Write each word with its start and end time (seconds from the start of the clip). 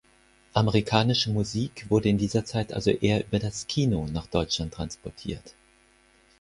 Amerikanische 0.53 1.29
Musik 1.29 1.85
wurde 1.89 2.09
in 2.09 2.17
dieser 2.17 2.43
Zeit 2.43 2.73
also 2.73 2.89
eher 2.89 3.23
über 3.27 3.37
das 3.37 3.67
Kino 3.67 4.07
nach 4.11 4.25
Deutschland 4.25 4.73
transportiert. 4.73 5.53